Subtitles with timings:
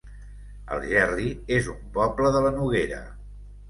[0.77, 1.29] Algerri
[1.59, 3.05] es un poble de la Noguera